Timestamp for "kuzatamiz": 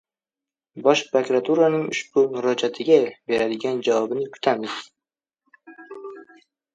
4.39-4.79